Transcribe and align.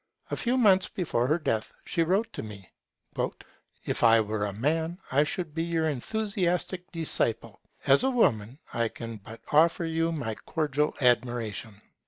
A 0.31 0.35
few 0.35 0.57
months 0.57 0.89
before 0.89 1.27
her 1.27 1.37
death, 1.37 1.71
she 1.85 2.01
wrote 2.01 2.33
to 2.33 2.41
me: 2.41 2.71
'If 3.85 4.03
I 4.03 4.19
were 4.19 4.47
a 4.47 4.51
man, 4.53 4.97
I 5.11 5.23
should 5.23 5.53
be 5.53 5.61
your 5.61 5.87
enthusiastic 5.87 6.91
disciple; 6.91 7.61
as 7.85 8.03
a 8.03 8.09
woman, 8.09 8.57
I 8.73 8.87
can 8.87 9.17
but 9.17 9.41
offer 9.51 9.85
you 9.85 10.11
my 10.11 10.33
cordial 10.33 10.95
admiration'. 11.01 11.83